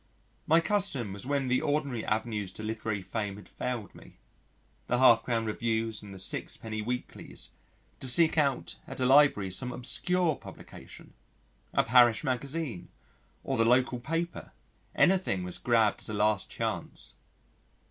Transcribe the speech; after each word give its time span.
My 0.47 0.59
custom 0.61 1.13
was 1.13 1.27
when 1.27 1.47
the 1.47 1.61
ordinary 1.61 2.03
avenues 2.03 2.51
to 2.53 2.63
literary 2.63 3.03
fame 3.03 3.35
had 3.35 3.47
failed 3.47 3.93
me 3.93 4.17
the 4.87 4.97
half 4.97 5.21
crown 5.23 5.45
Reviews 5.45 6.01
and 6.01 6.11
the 6.11 6.17
sixpenny 6.17 6.81
Weeklies 6.81 7.51
to 7.99 8.07
seek 8.07 8.35
out 8.35 8.77
at 8.87 8.99
a 8.99 9.05
library 9.05 9.51
some 9.51 9.71
obscure 9.71 10.35
publication 10.37 11.13
a 11.71 11.83
Parish 11.83 12.23
Magazine 12.23 12.89
or 13.43 13.57
the 13.57 13.63
local 13.63 13.99
paper 13.99 14.53
anything 14.95 15.43
was 15.43 15.59
grabbed 15.59 16.01
as 16.01 16.09
a 16.09 16.15
last 16.15 16.49
chance. 16.49 17.17